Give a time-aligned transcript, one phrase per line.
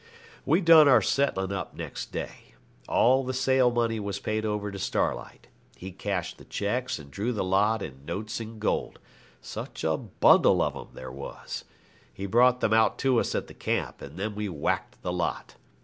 [0.47, 2.55] We done our settling up next day.
[2.89, 5.45] All the sale money was paid over to Starlight.
[5.75, 8.97] He cashed the cheques and drew the lot in notes and gold
[9.41, 11.65] such a bundle of 'em there was.
[12.11, 15.53] He brought them out to us at the camp, and then we 'whacked' the lot.